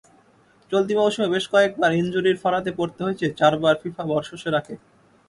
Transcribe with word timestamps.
চলতি 0.71 0.93
মৌসুমে 0.95 1.27
বেশ 1.33 1.45
কয়েকবার 1.53 1.91
ইনজুরির 1.93 2.41
ফাঁড়াতে 2.43 2.71
পড়তে 2.77 2.99
হয়েছে 3.05 3.25
চারবার 3.39 3.75
ফিফা 3.81 4.03
বর্ষসেরাকে। 4.11 4.73